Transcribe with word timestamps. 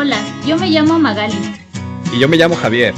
Hola, 0.00 0.22
yo 0.46 0.56
me 0.56 0.70
llamo 0.70 0.96
Magali. 0.96 1.34
Y 2.14 2.20
yo 2.20 2.28
me 2.28 2.36
llamo 2.36 2.54
Javier. 2.54 2.94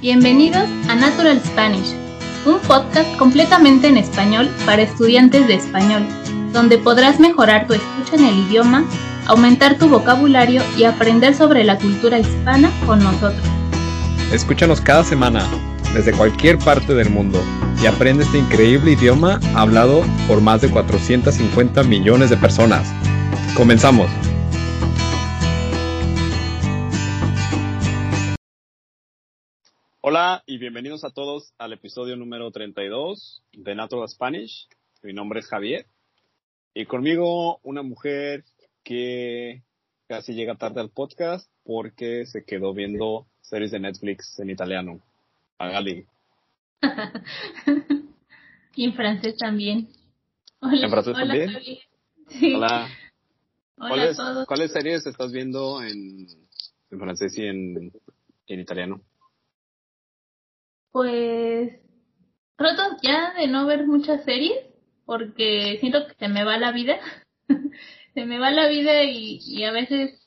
Bienvenidos 0.00 0.68
a 0.88 0.94
Natural 0.94 1.42
Spanish, 1.44 1.96
un 2.44 2.60
podcast 2.60 3.12
completamente 3.16 3.88
en 3.88 3.96
español 3.96 4.48
para 4.64 4.82
estudiantes 4.82 5.48
de 5.48 5.54
español, 5.54 6.06
donde 6.52 6.78
podrás 6.78 7.18
mejorar 7.18 7.66
tu 7.66 7.72
escucha 7.72 8.14
en 8.14 8.24
el 8.24 8.38
idioma, 8.46 8.84
aumentar 9.26 9.78
tu 9.78 9.88
vocabulario 9.88 10.62
y 10.76 10.84
aprender 10.84 11.34
sobre 11.34 11.64
la 11.64 11.76
cultura 11.76 12.20
hispana 12.20 12.70
con 12.86 13.02
nosotros. 13.02 13.42
Escúchanos 14.30 14.80
cada 14.80 15.02
semana 15.02 15.44
desde 15.92 16.12
cualquier 16.12 16.56
parte 16.58 16.94
del 16.94 17.10
mundo 17.10 17.42
y 17.82 17.86
aprende 17.86 18.22
este 18.22 18.38
increíble 18.38 18.92
idioma 18.92 19.40
hablado 19.56 20.04
por 20.28 20.40
más 20.40 20.60
de 20.60 20.70
450 20.70 21.82
millones 21.82 22.30
de 22.30 22.36
personas. 22.36 22.86
Comenzamos. 23.56 24.08
Hola 30.08 30.44
y 30.46 30.58
bienvenidos 30.58 31.02
a 31.02 31.10
todos 31.10 31.52
al 31.58 31.72
episodio 31.72 32.14
número 32.14 32.52
32 32.52 33.42
de 33.52 33.74
Natural 33.74 34.08
Spanish. 34.08 34.68
Mi 35.02 35.12
nombre 35.12 35.40
es 35.40 35.48
Javier 35.48 35.86
y 36.74 36.86
conmigo 36.86 37.58
una 37.64 37.82
mujer 37.82 38.44
que 38.84 39.64
casi 40.06 40.34
llega 40.34 40.54
tarde 40.54 40.80
al 40.80 40.90
podcast 40.90 41.50
porque 41.64 42.24
se 42.26 42.44
quedó 42.44 42.72
viendo 42.72 43.26
series 43.40 43.72
de 43.72 43.80
Netflix 43.80 44.38
en 44.38 44.50
italiano. 44.50 45.00
Magali. 45.58 46.06
y 48.76 48.84
en 48.84 48.94
francés 48.94 49.36
también. 49.36 49.88
Hola, 50.60 50.84
¿En 50.84 50.90
francés 50.92 51.14
también? 51.16 51.50
Hola. 52.54 52.88
¿Cuáles, 53.76 54.16
¿Cuáles 54.46 54.70
series 54.70 55.04
estás 55.04 55.32
viendo 55.32 55.82
en, 55.82 56.28
en 56.92 56.98
francés 57.00 57.36
y 57.36 57.42
en, 57.44 57.92
en 58.46 58.60
italiano? 58.60 59.02
Pues 60.96 61.78
trato 62.56 62.96
ya 63.02 63.34
de 63.34 63.48
no 63.48 63.66
ver 63.66 63.86
muchas 63.86 64.24
series 64.24 64.64
porque 65.04 65.76
siento 65.78 66.06
que 66.06 66.14
se 66.14 66.28
me 66.28 66.42
va 66.42 66.56
la 66.56 66.72
vida. 66.72 66.98
se 68.14 68.24
me 68.24 68.38
va 68.38 68.50
la 68.50 68.66
vida 68.66 69.04
y, 69.04 69.62
a 69.64 69.72
veces 69.72 70.26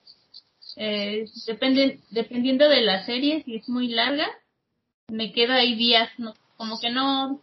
eh, 0.75 1.25
depende, 1.47 2.01
dependiendo 2.11 2.69
de 2.69 2.81
la 2.81 3.03
serie, 3.03 3.41
si 3.45 3.55
es 3.55 3.67
muy 3.67 3.87
larga, 3.87 4.27
me 5.07 5.31
quedo 5.31 5.53
ahí 5.53 5.73
días, 5.73 6.07
no, 6.19 6.35
como 6.55 6.79
que 6.79 6.91
no, 6.91 7.41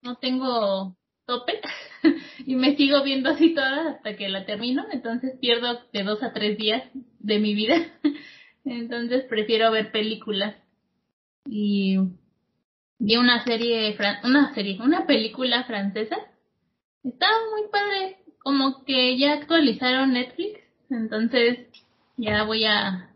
no 0.00 0.16
tengo 0.16 0.96
tope 1.26 1.60
y 2.46 2.54
me 2.54 2.78
sigo 2.78 3.02
viendo 3.02 3.28
así 3.28 3.52
toda 3.52 3.90
hasta 3.90 4.16
que 4.16 4.30
la 4.30 4.46
termino, 4.46 4.86
entonces 4.90 5.36
pierdo 5.38 5.82
de 5.92 6.02
dos 6.02 6.22
a 6.22 6.32
tres 6.32 6.56
días 6.56 6.82
de 7.18 7.38
mi 7.40 7.54
vida. 7.54 7.76
entonces 8.64 9.24
prefiero 9.24 9.70
ver 9.70 9.92
películas 9.92 10.56
y 11.44 11.98
vi 12.98 13.16
una 13.16 13.44
serie, 13.44 13.96
una 14.22 14.54
serie, 14.54 14.80
una 14.80 15.06
película 15.06 15.64
francesa. 15.64 16.16
Estaba 17.02 17.34
muy 17.50 17.68
padre, 17.70 18.18
como 18.38 18.84
que 18.84 19.18
ya 19.18 19.34
actualizaron 19.34 20.12
Netflix, 20.12 20.60
entonces 20.90 21.66
ya 22.16 22.44
voy 22.44 22.64
a, 22.64 23.10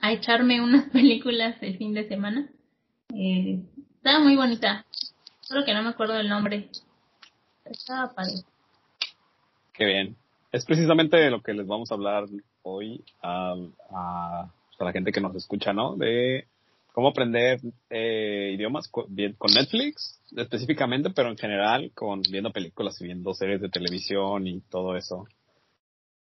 a 0.00 0.12
echarme 0.12 0.60
unas 0.60 0.84
películas 0.92 1.56
el 1.62 1.76
fin 1.78 1.94
de 1.94 2.08
semana. 2.08 2.48
Eh, 3.14 3.60
estaba 3.96 4.20
muy 4.20 4.36
bonita, 4.36 4.84
solo 5.40 5.64
que 5.64 5.74
no 5.74 5.82
me 5.82 5.90
acuerdo 5.90 6.14
del 6.14 6.28
nombre. 6.28 6.68
Estaba 7.64 8.14
padre. 8.14 8.34
Qué 9.72 9.84
bien. 9.84 10.16
Es 10.50 10.64
precisamente 10.64 11.16
de 11.16 11.30
lo 11.30 11.42
que 11.42 11.52
les 11.52 11.66
vamos 11.66 11.90
a 11.90 11.94
hablar 11.94 12.24
hoy 12.62 13.04
a, 13.22 13.54
a, 13.90 14.50
a 14.78 14.84
la 14.84 14.92
gente 14.92 15.12
que 15.12 15.20
nos 15.20 15.34
escucha, 15.36 15.72
¿no? 15.72 15.96
De 15.96 16.46
cómo 16.98 17.10
aprender 17.10 17.60
eh, 17.90 18.54
idiomas 18.56 18.88
con, 18.88 19.06
Netflix 19.14 20.20
específicamente, 20.36 21.10
pero 21.10 21.28
en 21.28 21.38
general 21.38 21.92
con 21.94 22.22
viendo 22.22 22.50
películas 22.50 23.00
y 23.00 23.04
viendo 23.04 23.34
series 23.34 23.60
de 23.60 23.68
televisión 23.68 24.48
y 24.48 24.60
todo 24.62 24.96
eso. 24.96 25.28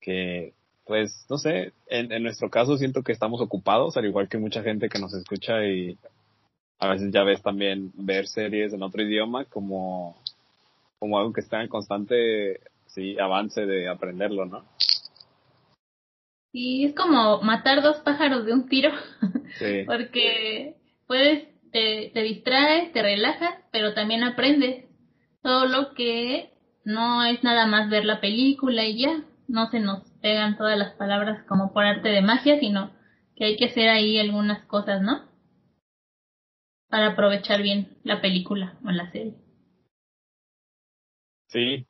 Que, 0.01 0.55
pues, 0.87 1.27
no 1.29 1.37
sé, 1.37 1.75
en, 1.87 2.11
en 2.13 2.23
nuestro 2.23 2.49
caso 2.49 2.79
siento 2.79 3.03
que 3.03 3.13
estamos 3.13 3.43
ocupados, 3.43 3.99
al 3.99 4.07
igual 4.07 4.31
que 4.31 4.39
mucha 4.39 4.63
gente 4.63 4.89
que 4.89 4.99
nos 4.99 5.13
escucha 5.13 5.67
y 5.67 5.99
a 6.79 6.89
veces 6.89 7.13
ya 7.13 7.25
ves 7.25 7.43
también 7.43 7.93
ver 7.97 8.27
series 8.27 8.73
en 8.73 8.83
otro 8.83 9.03
idioma 9.03 9.45
como, 9.45 10.17
como 10.99 11.19
algo 11.19 11.35
que 11.35 11.43
está 11.43 11.61
en 11.61 11.69
constante 11.69 12.61
sí, 12.87 13.19
avance 13.19 13.67
de 13.67 13.87
aprenderlo, 13.87 14.47
¿no? 14.47 14.65
Sí, 16.53 16.85
es 16.85 16.95
como 16.95 17.43
matar 17.43 17.83
dos 17.83 17.99
pájaros 17.99 18.47
de 18.47 18.55
un 18.55 18.67
tiro. 18.67 18.93
Porque 19.87 20.77
puedes, 21.07 21.49
te, 21.71 22.11
te 22.13 22.23
distraes, 22.23 22.93
te 22.93 23.03
relajas, 23.03 23.55
pero 23.73 23.95
también 23.95 24.23
aprendes. 24.23 24.85
Todo 25.43 25.67
lo 25.67 25.95
que 25.95 26.51
no 26.85 27.25
es 27.25 27.43
nada 27.45 27.67
más 27.67 27.91
ver 27.91 28.05
la 28.05 28.21
película 28.21 28.85
y 28.85 29.03
ya. 29.03 29.25
No 29.47 29.71
se 29.71 29.81
nos 29.81 30.11
pegan 30.23 30.57
todas 30.57 30.79
las 30.79 30.95
palabras 30.95 31.45
como 31.47 31.73
por 31.73 31.85
arte 31.85 32.09
de 32.09 32.23
magia, 32.23 32.59
sino 32.59 32.95
que 33.37 33.45
hay 33.45 33.57
que 33.57 33.67
hacer 33.67 33.89
ahí 33.89 34.19
algunas 34.19 34.65
cosas, 34.67 35.03
¿no? 35.03 35.29
Para 36.89 37.09
aprovechar 37.09 37.63
bien 37.63 37.99
la 38.05 38.21
película 38.21 38.79
o 38.85 38.91
la 38.91 39.11
serie. 39.11 39.35
Sí, 41.49 41.87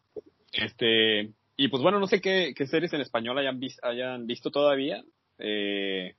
este, 0.53 1.33
y 1.57 1.69
pues 1.69 1.83
bueno, 1.83 2.01
no 2.01 2.07
sé 2.07 2.21
qué, 2.21 2.55
qué 2.57 2.67
series 2.67 2.93
en 2.93 3.01
español 3.01 3.39
hayan, 3.39 3.61
hayan 3.83 4.27
visto 4.27 4.51
todavía. 4.51 5.03
Eh, 5.39 6.17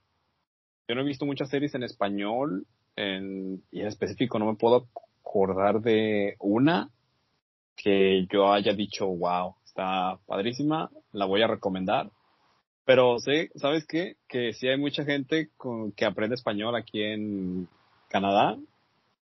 yo 0.88 0.96
no 0.96 1.02
he 1.02 1.06
visto 1.06 1.26
muchas 1.26 1.50
series 1.50 1.76
en 1.76 1.84
español 1.84 2.66
y 2.98 3.02
en 3.02 3.88
específico 3.88 4.40
no 4.40 4.46
me 4.46 4.56
puedo 4.56 4.88
acordar 5.22 5.82
de 5.82 6.36
una 6.40 6.90
que 7.76 8.26
yo 8.32 8.54
haya 8.54 8.74
dicho, 8.74 9.08
wow, 9.08 9.56
está 9.66 10.18
padrísima, 10.26 10.90
la 11.12 11.26
voy 11.26 11.42
a 11.42 11.48
recomendar. 11.48 12.10
Pero 12.86 13.20
sé, 13.20 13.50
¿sabes 13.56 13.86
qué? 13.86 14.16
Que 14.28 14.54
sí 14.54 14.68
hay 14.68 14.78
mucha 14.78 15.04
gente 15.04 15.50
con, 15.58 15.92
que 15.92 16.06
aprende 16.06 16.36
español 16.36 16.76
aquí 16.76 17.02
en 17.02 17.68
Canadá 18.10 18.58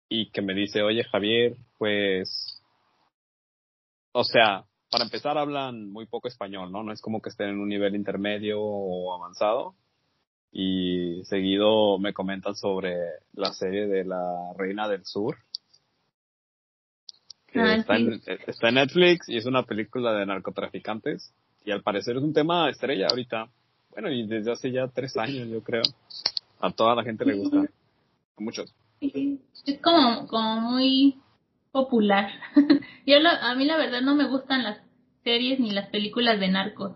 y 0.09 0.31
que 0.31 0.41
me 0.41 0.53
dice, 0.53 0.81
oye 0.81 1.03
Javier, 1.03 1.55
pues, 1.77 2.61
o 4.11 4.23
sea, 4.23 4.65
para 4.89 5.05
empezar 5.05 5.37
hablan 5.37 5.89
muy 5.89 6.05
poco 6.07 6.27
español, 6.27 6.71
¿no? 6.71 6.83
No 6.83 6.91
es 6.91 7.01
como 7.01 7.21
que 7.21 7.29
estén 7.29 7.49
en 7.49 7.59
un 7.59 7.69
nivel 7.69 7.95
intermedio 7.95 8.59
o 8.59 9.13
avanzado. 9.13 9.75
Y 10.51 11.23
seguido 11.25 11.97
me 11.97 12.13
comentan 12.13 12.55
sobre 12.55 12.95
la 13.33 13.53
serie 13.53 13.87
de 13.87 14.03
la 14.03 14.53
Reina 14.57 14.87
del 14.87 15.05
Sur. 15.05 15.37
Que 17.47 17.59
ah, 17.59 17.75
está, 17.75 17.97
en, 17.97 18.21
está 18.25 18.69
en 18.69 18.75
Netflix 18.75 19.29
y 19.29 19.37
es 19.37 19.45
una 19.45 19.63
película 19.63 20.13
de 20.13 20.25
narcotraficantes. 20.25 21.33
Y 21.63 21.71
al 21.71 21.83
parecer 21.83 22.17
es 22.17 22.23
un 22.23 22.33
tema 22.33 22.69
estrella 22.69 23.07
ahorita. 23.09 23.49
Bueno, 23.91 24.09
y 24.11 24.25
desde 24.25 24.51
hace 24.51 24.71
ya 24.71 24.87
tres 24.87 25.15
años, 25.17 25.47
yo 25.49 25.61
creo. 25.61 25.83
A 26.59 26.71
toda 26.71 26.95
la 26.95 27.03
gente 27.03 27.25
le 27.25 27.35
gusta. 27.35 27.59
A 27.59 28.41
muchos. 28.41 28.73
Es 28.99 29.79
como, 29.81 30.27
como 30.27 30.61
muy 30.61 31.15
popular. 31.71 32.31
Yo 33.05 33.17
a 33.25 33.55
mí 33.55 33.65
la 33.65 33.77
verdad 33.77 34.01
no 34.01 34.15
me 34.15 34.27
gustan 34.27 34.63
las 34.63 34.79
series 35.23 35.59
ni 35.59 35.71
las 35.71 35.89
películas 35.89 36.39
de 36.39 36.49
narcos. 36.49 36.93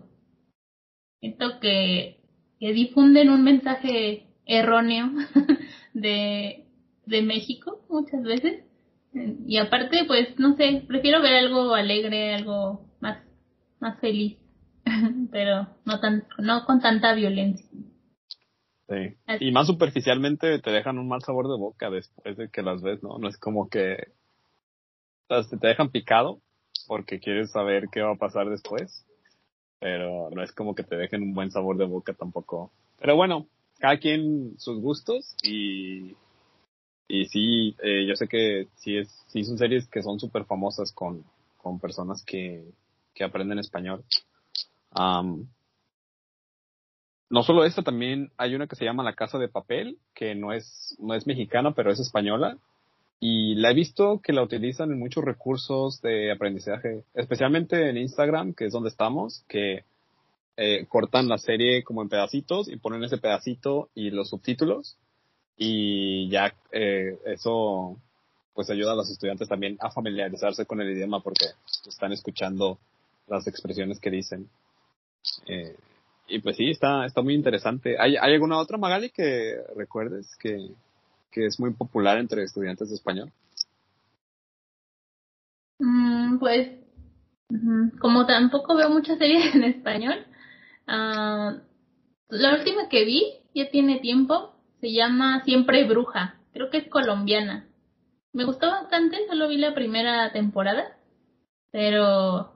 Siento 1.20 1.58
que, 1.60 2.15
que 2.58 2.72
difunden 2.72 3.30
un 3.30 3.44
mensaje 3.44 4.26
erróneo 4.46 5.10
de, 5.94 6.64
de 7.06 7.22
México 7.22 7.84
muchas 7.88 8.22
veces. 8.22 8.64
Y 9.46 9.56
aparte, 9.56 10.04
pues, 10.06 10.38
no 10.38 10.56
sé, 10.56 10.84
prefiero 10.86 11.22
ver 11.22 11.36
algo 11.36 11.74
alegre, 11.74 12.34
algo 12.34 12.86
más, 13.00 13.18
más 13.80 13.98
feliz, 14.00 14.36
pero 15.30 15.68
no 15.84 16.00
tan, 16.00 16.24
no 16.38 16.64
con 16.66 16.80
tanta 16.80 17.14
violencia. 17.14 17.66
Sí. 18.88 19.16
Y 19.40 19.50
más 19.50 19.66
superficialmente 19.66 20.60
te 20.60 20.70
dejan 20.70 20.98
un 20.98 21.08
mal 21.08 21.22
sabor 21.22 21.48
de 21.48 21.58
boca 21.58 21.90
después 21.90 22.36
de 22.36 22.50
que 22.50 22.62
las 22.62 22.82
ves, 22.82 23.02
¿no? 23.02 23.18
No 23.18 23.28
es 23.28 23.36
como 23.38 23.68
que 23.68 23.96
te 25.28 25.66
dejan 25.66 25.90
picado 25.90 26.40
porque 26.86 27.18
quieres 27.18 27.50
saber 27.50 27.88
qué 27.90 28.02
va 28.02 28.12
a 28.12 28.18
pasar 28.18 28.48
después, 28.48 29.05
pero 29.78 30.30
no 30.30 30.42
es 30.42 30.52
como 30.52 30.74
que 30.74 30.84
te 30.84 30.96
dejen 30.96 31.22
un 31.22 31.34
buen 31.34 31.50
sabor 31.50 31.76
de 31.76 31.84
boca 31.84 32.12
tampoco. 32.14 32.70
Pero 32.98 33.16
bueno, 33.16 33.46
cada 33.78 33.98
quien 33.98 34.54
sus 34.58 34.80
gustos 34.80 35.36
y 35.42 36.16
y 37.08 37.26
sí, 37.26 37.76
eh, 37.82 38.04
yo 38.06 38.16
sé 38.16 38.26
que 38.26 38.68
sí 38.76 38.96
es 38.96 39.08
sí 39.28 39.44
son 39.44 39.58
series 39.58 39.86
que 39.88 40.02
son 40.02 40.18
súper 40.18 40.44
famosas 40.44 40.92
con 40.92 41.24
con 41.58 41.78
personas 41.78 42.24
que 42.24 42.64
que 43.14 43.24
aprenden 43.24 43.58
español. 43.58 44.04
Um, 44.94 45.46
no 47.28 47.42
solo 47.42 47.64
esta, 47.64 47.82
también 47.82 48.30
hay 48.36 48.54
una 48.54 48.66
que 48.66 48.76
se 48.76 48.84
llama 48.84 49.02
La 49.02 49.14
Casa 49.14 49.38
de 49.38 49.48
Papel, 49.48 49.98
que 50.14 50.34
no 50.34 50.52
es, 50.52 50.96
no 51.00 51.14
es 51.14 51.26
mexicana, 51.26 51.72
pero 51.74 51.90
es 51.90 51.98
española, 51.98 52.58
y 53.18 53.54
la 53.54 53.70
he 53.70 53.74
visto 53.74 54.20
que 54.22 54.32
la 54.32 54.42
utilizan 54.42 54.90
en 54.92 54.98
muchos 54.98 55.24
recursos 55.24 56.00
de 56.02 56.30
aprendizaje, 56.30 57.02
especialmente 57.14 57.88
en 57.88 57.96
Instagram, 57.96 58.52
que 58.54 58.66
es 58.66 58.72
donde 58.72 58.90
estamos, 58.90 59.44
que 59.48 59.84
eh, 60.56 60.86
cortan 60.88 61.28
la 61.28 61.38
serie 61.38 61.82
como 61.82 62.02
en 62.02 62.08
pedacitos 62.08 62.68
y 62.68 62.76
ponen 62.76 63.04
ese 63.04 63.18
pedacito 63.18 63.88
y 63.94 64.10
los 64.10 64.30
subtítulos 64.30 64.96
y 65.56 66.28
ya 66.28 66.54
eh, 66.72 67.18
eso 67.26 67.96
pues 68.54 68.70
ayuda 68.70 68.92
a 68.92 68.96
los 68.96 69.10
estudiantes 69.10 69.48
también 69.48 69.76
a 69.80 69.90
familiarizarse 69.90 70.64
con 70.64 70.80
el 70.80 70.90
idioma 70.90 71.20
porque 71.20 71.46
están 71.86 72.12
escuchando 72.12 72.78
las 73.28 73.46
expresiones 73.46 74.00
que 74.00 74.10
dicen. 74.10 74.48
Eh, 75.46 75.76
y 76.28 76.38
pues 76.40 76.56
sí, 76.56 76.70
está, 76.70 77.04
está 77.04 77.20
muy 77.20 77.34
interesante. 77.34 77.96
¿Hay, 77.98 78.16
¿Hay 78.16 78.32
alguna 78.32 78.58
otra, 78.58 78.78
Magali, 78.78 79.10
que 79.10 79.56
recuerdes 79.76 80.34
que, 80.36 80.70
que 81.30 81.46
es 81.46 81.58
muy 81.60 81.72
popular 81.72 82.18
entre 82.18 82.42
estudiantes 82.42 82.88
de 82.88 82.94
español? 82.94 83.32
Mm, 85.78 86.38
pues, 86.38 86.70
como 88.00 88.26
tampoco 88.26 88.76
veo 88.76 88.90
muchas 88.90 89.18
series 89.18 89.54
en 89.54 89.64
español, 89.64 90.26
uh, 90.88 91.60
la 92.28 92.54
última 92.58 92.88
que 92.88 93.04
vi 93.04 93.22
ya 93.54 93.70
tiene 93.70 94.00
tiempo, 94.00 94.54
se 94.80 94.92
llama 94.92 95.42
Siempre 95.44 95.84
Bruja, 95.84 96.40
creo 96.52 96.70
que 96.70 96.78
es 96.78 96.88
colombiana. 96.88 97.68
Me 98.32 98.44
gustó 98.44 98.70
bastante, 98.70 99.16
solo 99.28 99.48
vi 99.48 99.56
la 99.56 99.74
primera 99.74 100.30
temporada, 100.32 100.98
pero 101.70 102.52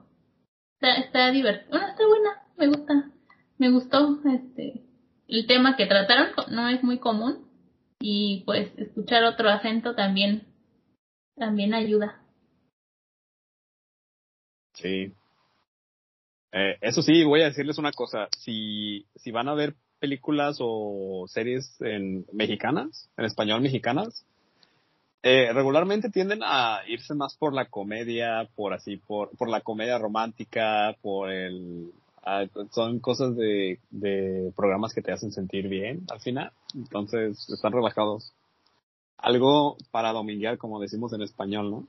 está, 0.75 0.95
está 0.95 1.31
divertido. 1.31 1.71
Bueno, 1.71 1.87
está 1.87 2.05
buena, 2.05 2.29
me 2.57 2.67
gusta. 2.67 3.11
Me 3.57 3.71
gustó 3.71 4.19
este 4.25 4.83
el 5.27 5.47
tema 5.47 5.77
que 5.77 5.85
trataron, 5.85 6.27
no 6.49 6.67
es 6.67 6.83
muy 6.83 6.99
común 6.99 7.47
y 8.01 8.43
pues 8.45 8.71
escuchar 8.77 9.23
otro 9.23 9.49
acento 9.49 9.95
también 9.95 10.47
también 11.35 11.73
ayuda. 11.73 12.21
Sí. 14.73 15.13
Eh, 16.51 16.77
eso 16.81 17.01
sí, 17.01 17.23
voy 17.23 17.41
a 17.41 17.45
decirles 17.45 17.77
una 17.77 17.91
cosa. 17.91 18.27
Si, 18.37 19.05
si 19.15 19.31
van 19.31 19.47
a 19.47 19.53
ver 19.53 19.75
películas 19.99 20.57
o 20.59 21.25
series 21.27 21.79
en 21.81 22.25
mexicanas, 22.33 23.09
en 23.17 23.25
español 23.25 23.61
mexicanas, 23.61 24.25
eh, 25.23 25.51
regularmente 25.53 26.09
tienden 26.09 26.41
a 26.43 26.81
irse 26.87 27.13
más 27.13 27.35
por 27.37 27.53
la 27.53 27.65
comedia, 27.65 28.49
por 28.55 28.73
así, 28.73 28.97
por, 28.97 29.29
por 29.37 29.49
la 29.49 29.61
comedia 29.61 29.99
romántica, 29.99 30.95
por 31.01 31.31
el, 31.31 31.91
ah, 32.23 32.45
son 32.71 32.99
cosas 32.99 33.35
de, 33.35 33.79
de 33.89 34.51
programas 34.55 34.93
que 34.93 35.01
te 35.01 35.11
hacen 35.11 35.31
sentir 35.31 35.67
bien 35.67 36.05
al 36.11 36.19
final. 36.19 36.51
Entonces, 36.75 37.49
están 37.49 37.73
relajados. 37.73 38.33
Algo 39.17 39.77
para 39.91 40.13
dominguear, 40.13 40.57
como 40.57 40.79
decimos 40.79 41.13
en 41.13 41.21
español, 41.21 41.69
¿no? 41.69 41.87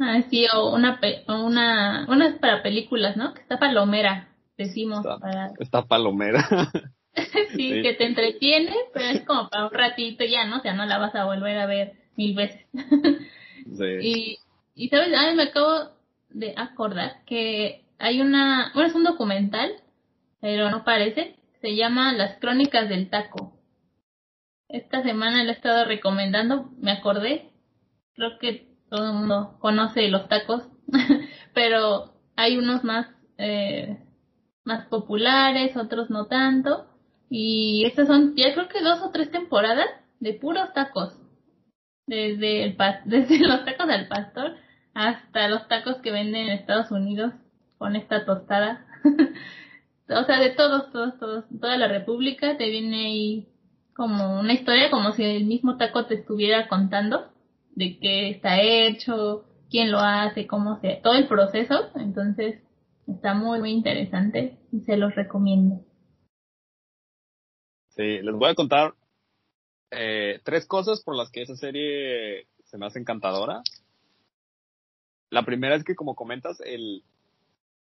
Ah, 0.00 0.22
sí, 0.30 0.46
o 0.52 0.74
una, 0.74 0.98
una, 1.28 2.06
una 2.08 2.28
es 2.28 2.38
para 2.38 2.62
películas, 2.62 3.16
¿no? 3.16 3.34
Que 3.34 3.42
está 3.42 3.58
palomera, 3.58 4.28
decimos. 4.56 5.00
Está, 5.00 5.18
para... 5.18 5.52
está 5.58 5.82
palomera. 5.82 6.70
sí, 7.54 7.82
que 7.82 7.94
te 7.94 8.06
entretiene, 8.06 8.74
pero 8.92 9.06
es 9.06 9.24
como 9.24 9.48
para 9.48 9.66
un 9.66 9.72
ratito 9.72 10.24
ya, 10.24 10.46
¿no? 10.46 10.58
O 10.58 10.60
sea, 10.60 10.74
no 10.74 10.86
la 10.86 10.98
vas 10.98 11.14
a 11.14 11.26
volver 11.26 11.58
a 11.58 11.66
ver 11.66 11.92
mil 12.16 12.34
veces. 12.34 12.64
sí. 12.72 13.84
Y, 14.00 14.38
y 14.74 14.88
sabes, 14.88 15.12
ah, 15.16 15.32
me 15.34 15.44
acabo 15.44 15.90
de 16.30 16.54
acordar 16.56 17.22
que 17.26 17.83
hay 18.04 18.20
una, 18.20 18.70
bueno, 18.74 18.90
es 18.90 18.94
un 18.94 19.02
documental, 19.02 19.72
pero 20.38 20.68
no 20.70 20.84
parece, 20.84 21.36
se 21.62 21.74
llama 21.74 22.12
Las 22.12 22.38
Crónicas 22.38 22.86
del 22.90 23.08
Taco. 23.08 23.58
Esta 24.68 25.02
semana 25.02 25.42
lo 25.42 25.48
he 25.48 25.54
estado 25.54 25.86
recomendando, 25.86 26.70
me 26.76 26.92
acordé, 26.92 27.50
creo 28.12 28.38
que 28.38 28.76
todo 28.90 29.06
el 29.06 29.14
mundo 29.14 29.56
conoce 29.58 30.08
los 30.08 30.28
tacos, 30.28 30.68
pero 31.54 32.12
hay 32.36 32.58
unos 32.58 32.84
más, 32.84 33.06
eh, 33.38 34.04
más 34.64 34.86
populares, 34.88 35.74
otros 35.74 36.10
no 36.10 36.26
tanto, 36.26 36.86
y 37.30 37.86
estas 37.86 38.06
son, 38.06 38.36
ya 38.36 38.52
creo 38.52 38.68
que 38.68 38.82
dos 38.82 39.00
o 39.00 39.12
tres 39.12 39.30
temporadas 39.30 39.88
de 40.20 40.34
puros 40.34 40.74
tacos. 40.74 41.18
Desde, 42.06 42.64
el 42.64 42.76
desde 43.06 43.38
los 43.38 43.64
tacos 43.64 43.88
al 43.88 44.08
pastor 44.08 44.56
hasta 44.92 45.48
los 45.48 45.66
tacos 45.68 46.02
que 46.02 46.12
venden 46.12 46.48
en 46.48 46.58
Estados 46.58 46.90
Unidos 46.90 47.32
con 47.78 47.96
esta 47.96 48.24
tostada. 48.24 48.86
o 50.08 50.24
sea, 50.24 50.40
de 50.40 50.50
todos, 50.50 50.90
todos, 50.92 51.18
todos, 51.18 51.44
toda 51.60 51.76
la 51.76 51.88
República 51.88 52.56
te 52.56 52.68
viene 52.68 53.06
ahí 53.06 53.48
como 53.94 54.40
una 54.40 54.52
historia, 54.52 54.90
como 54.90 55.12
si 55.12 55.22
el 55.22 55.44
mismo 55.44 55.76
taco 55.76 56.06
te 56.06 56.14
estuviera 56.14 56.68
contando 56.68 57.32
de 57.74 57.98
qué 57.98 58.30
está 58.30 58.60
hecho, 58.60 59.44
quién 59.70 59.90
lo 59.90 59.98
hace, 59.98 60.46
cómo 60.46 60.80
se, 60.80 61.00
todo 61.02 61.14
el 61.14 61.26
proceso. 61.26 61.90
Entonces, 61.96 62.60
está 63.06 63.34
muy, 63.34 63.60
muy 63.60 63.70
interesante 63.70 64.58
y 64.72 64.80
se 64.80 64.96
los 64.96 65.14
recomiendo. 65.14 65.84
Sí, 67.90 68.20
les 68.22 68.34
voy 68.34 68.50
a 68.50 68.54
contar 68.54 68.94
eh, 69.90 70.40
tres 70.44 70.66
cosas 70.66 71.02
por 71.02 71.16
las 71.16 71.30
que 71.30 71.42
esa 71.42 71.54
serie 71.54 72.48
se 72.64 72.78
me 72.78 72.86
hace 72.86 72.98
encantadora. 72.98 73.62
La 75.30 75.44
primera 75.44 75.76
es 75.76 75.84
que, 75.84 75.94
como 75.94 76.14
comentas, 76.16 76.60
el, 76.60 77.04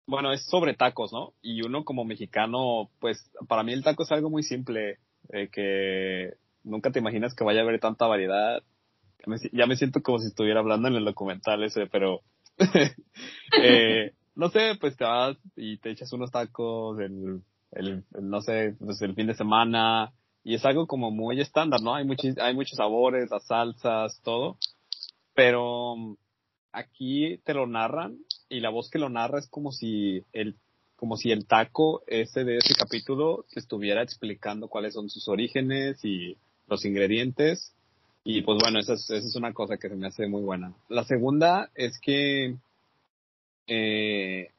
bueno, 0.07 0.33
es 0.33 0.45
sobre 0.45 0.75
tacos, 0.75 1.13
¿no? 1.13 1.33
Y 1.43 1.63
uno 1.67 1.85
como 1.85 2.05
mexicano, 2.05 2.91
pues 3.01 3.31
para 3.49 3.63
mí 3.63 3.73
el 3.73 3.83
taco 3.83 4.05
es 4.05 4.13
algo 4.13 4.31
muy 4.31 4.43
simple, 4.43 4.99
eh, 5.33 5.49
que 5.51 6.35
nunca 6.63 6.91
te 6.91 7.01
imaginas 7.01 7.35
que 7.35 7.45
vaya 7.45 7.61
a 7.61 7.63
haber 7.65 7.81
tanta 7.81 8.07
variedad. 8.07 8.63
Ya 9.53 9.67
me, 9.67 9.77
siento 9.77 10.03
como 10.03 10.21
si 10.21 10.29
estuviera 10.29 10.61
hablando 10.61 10.87
en 10.87 10.95
el 10.95 11.05
documental 11.05 11.65
ese, 11.65 11.87
pero 11.87 12.21
eh, 13.61 14.13
no 14.37 14.51
sé, 14.51 14.77
pues 14.81 14.97
te 14.97 15.05
vas 15.05 15.37
y 15.57 15.79
te 15.79 15.91
echas 15.91 16.13
unos 16.13 16.31
tacos, 16.31 17.01
el, 17.01 17.43
el, 17.73 18.05
no 18.21 18.41
sé, 18.43 18.77
pues 18.79 19.03
el 19.03 19.15
fin 19.15 19.27
de 19.27 19.35
semana, 19.35 20.13
y 20.45 20.55
es 20.55 20.65
algo 20.65 20.87
como 20.87 21.11
muy 21.11 21.41
estándar, 21.41 21.81
¿no? 21.83 21.97
Hay 21.97 22.05
muchos, 22.05 22.39
hay 22.39 22.55
muchos 22.55 22.77
sabores, 22.77 23.31
las 23.31 23.45
salsas, 23.47 24.21
todo, 24.23 24.59
pero 25.35 25.97
aquí 26.71 27.39
te 27.45 27.55
lo 27.55 27.67
narran 27.67 28.19
y 28.49 28.61
la 28.61 28.71
voz 28.71 28.91
que 28.91 28.99
lo 28.99 29.09
narra 29.09 29.39
es 29.39 29.49
como 29.49 29.73
si 29.73 30.23
el 30.33 30.55
como 30.97 31.17
si 31.19 31.31
el 31.31 31.47
taco 31.47 32.03
ese 32.07 32.45
de 32.45 32.57
ese 32.57 32.75
capítulo 32.75 33.45
estuviera 33.55 34.03
explicando 34.03 34.69
cuáles 34.69 34.95
son 34.95 35.11
sus 35.11 35.29
orígenes 35.29 36.03
y 36.05 36.39
los 36.69 36.87
ingredientes. 36.87 37.75
Y 38.25 38.43
pues 38.43 38.59
bueno 38.61 38.81
esa 38.81 38.95
es, 38.95 39.11
esa 39.11 39.27
es 39.27 39.37
una 39.37 39.53
cosa 39.53 39.77
que 39.77 39.89
se 39.89 39.95
me 39.95 40.07
hace 40.07 40.27
muy 40.27 40.43
buena. 40.43 40.73
La 40.89 41.05
segunda 41.05 41.71
es 41.75 42.01
que 42.01 42.57
eh, 43.67 44.51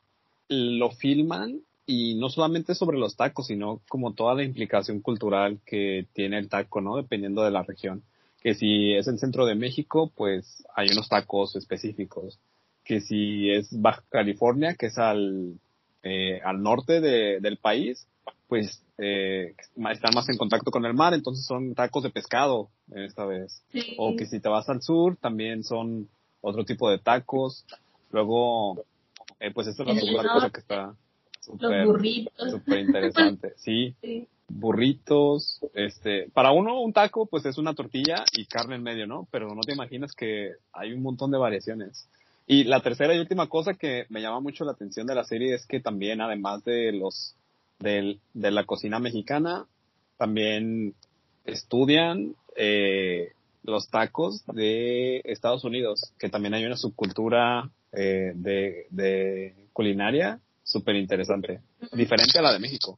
lo 0.48 0.92
filman 0.92 1.62
y 1.88 2.16
no 2.16 2.30
solamente 2.30 2.76
sobre 2.76 3.00
los 3.00 3.16
tacos 3.16 3.48
sino 3.48 3.82
como 3.90 4.14
toda 4.14 4.36
la 4.36 4.44
implicación 4.44 5.00
cultural 5.02 5.60
que 5.66 6.06
tiene 6.14 6.38
el 6.38 6.50
taco 6.50 6.82
no 6.82 6.98
dependiendo 6.98 7.44
de 7.44 7.52
la 7.52 7.64
región. 7.64 8.04
Que 8.44 8.54
si 8.54 8.94
es 8.94 9.08
el 9.08 9.18
centro 9.18 9.48
de 9.48 9.56
México 9.56 10.12
pues 10.16 10.64
hay 10.76 10.90
unos 10.92 11.10
tacos 11.10 11.56
específicos 11.56 12.38
que 12.88 13.02
si 13.02 13.52
es 13.52 13.68
Baja 13.72 14.02
California, 14.10 14.76
que 14.76 14.86
es 14.86 14.98
al, 14.98 15.60
eh, 16.04 16.40
al 16.44 16.64
norte 16.64 17.02
de, 17.02 17.40
del 17.42 17.58
país, 17.58 18.08
pues 18.48 18.82
eh, 18.98 19.54
están 19.92 20.14
más 20.16 20.30
en 20.30 20.38
contacto 20.38 20.72
con 20.72 20.86
el 20.86 20.94
mar, 20.94 21.14
entonces 21.14 21.46
son 21.46 21.76
tacos 21.76 22.04
de 22.04 22.12
pescado 22.12 22.70
esta 22.96 23.26
vez. 23.26 23.62
O 23.98 24.16
que 24.16 24.26
si 24.26 24.40
te 24.40 24.48
vas 24.48 24.70
al 24.70 24.82
sur, 24.82 25.18
también 25.18 25.66
son 25.66 26.08
otro 26.40 26.64
tipo 26.64 26.90
de 26.90 27.00
tacos. 27.00 27.66
Luego, 28.12 28.86
eh, 29.42 29.52
pues 29.54 29.68
esta 29.68 29.84
es 29.84 29.90
la 29.90 29.96
segunda 29.96 30.34
cosa 30.34 30.50
que 30.50 30.62
está 30.62 30.96
súper 32.38 32.80
interesante. 32.80 33.54
sí. 33.58 33.96
Burritos, 34.50 35.60
este, 35.74 36.30
para 36.30 36.54
uno 36.54 36.80
un 36.80 36.94
taco 36.94 37.26
pues 37.26 37.46
es 37.46 37.58
una 37.58 37.74
tortilla 37.74 38.24
y 38.32 38.46
carne 38.46 38.76
en 38.76 38.84
medio, 38.84 39.06
¿no? 39.06 39.28
Pero 39.30 39.54
no 39.54 39.60
te 39.60 39.74
imaginas 39.74 40.14
que 40.14 40.54
hay 40.72 40.94
un 40.94 41.02
montón 41.02 41.32
de 41.32 41.38
variaciones. 41.38 42.08
Y 42.48 42.64
la 42.64 42.82
tercera 42.82 43.14
y 43.14 43.20
última 43.20 43.48
cosa 43.48 43.74
que 43.74 44.06
me 44.10 44.22
llama 44.22 44.40
mucho 44.40 44.64
la 44.64 44.72
atención 44.72 45.06
de 45.06 45.16
la 45.16 45.26
serie 45.26 45.54
es 45.54 45.66
que 45.68 45.82
también, 45.82 46.22
además 46.22 46.64
de 46.64 46.94
los 46.94 47.36
de, 47.80 48.18
de 48.34 48.52
la 48.52 48.64
cocina 48.64 49.00
mexicana, 49.00 49.66
también 50.18 50.96
estudian 51.44 52.36
eh, 52.56 53.34
los 53.64 53.90
tacos 53.90 54.46
de 54.48 55.22
Estados 55.26 55.66
Unidos, 55.66 56.14
que 56.18 56.30
también 56.30 56.54
hay 56.54 56.66
una 56.66 56.78
subcultura 56.78 57.70
eh, 57.92 58.32
de, 58.34 58.88
de 58.92 59.54
culinaria 59.74 60.40
súper 60.64 60.96
interesante, 60.96 61.62
diferente 61.92 62.40
a 62.40 62.42
la 62.42 62.54
de 62.54 62.60
México. 62.60 62.98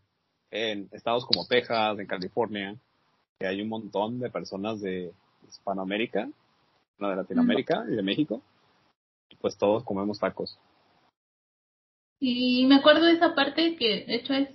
En 0.51 0.89
estados 0.91 1.25
como 1.25 1.47
Texas, 1.47 1.97
en 1.99 2.05
California, 2.07 2.75
que 3.39 3.47
hay 3.47 3.61
un 3.61 3.69
montón 3.69 4.19
de 4.19 4.29
personas 4.29 4.79
de 4.79 5.11
Hispanoamérica, 5.47 6.29
de 6.99 7.15
Latinoamérica 7.15 7.85
y 7.87 7.95
de 7.95 8.03
México, 8.03 8.41
pues 9.39 9.57
todos 9.57 9.83
comemos 9.83 10.19
tacos. 10.19 10.59
Y 12.19 12.65
me 12.67 12.75
acuerdo 12.75 13.05
de 13.05 13.13
esa 13.13 13.33
parte 13.33 13.75
que 13.77 14.05
de 14.05 14.15
hecho 14.15 14.33
es, 14.33 14.49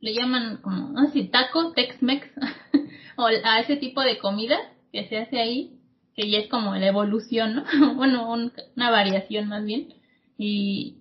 le 0.00 0.14
llaman 0.14 0.58
como, 0.62 0.98
así, 1.00 1.24
taco, 1.24 1.72
Tex-Mex, 1.72 2.26
o 3.16 3.26
a 3.26 3.60
ese 3.60 3.76
tipo 3.76 4.00
de 4.02 4.18
comida 4.18 4.56
que 4.92 5.08
se 5.08 5.18
hace 5.18 5.40
ahí, 5.40 5.80
que 6.14 6.30
ya 6.30 6.38
es 6.38 6.48
como 6.48 6.74
la 6.74 6.86
evolución, 6.86 7.56
¿no? 7.56 7.64
bueno, 7.96 8.32
una 8.76 8.90
variación 8.90 9.48
más 9.48 9.64
bien. 9.64 9.94
Y, 10.36 10.98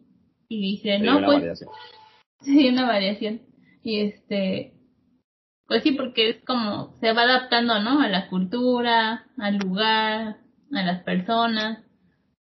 y 0.50 0.62
dice, 0.62 1.00
no, 1.00 1.24
pues, 1.24 1.66
Sí, 2.42 2.70
una 2.70 2.86
variación. 2.86 3.42
Y 3.84 4.02
este, 4.02 4.74
pues 5.68 5.84
sí, 5.84 5.92
porque 5.92 6.30
es 6.30 6.44
como 6.46 6.98
se 7.00 7.14
va 7.14 7.24
adaptando, 7.24 7.80
¿no? 7.80 8.02
A 8.02 8.08
la 8.08 8.30
cultura, 8.30 9.28
al 9.38 9.58
lugar, 9.58 10.38
a 10.72 10.84
las 10.84 11.04
personas. 11.04 11.84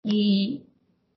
Y, 0.02 0.69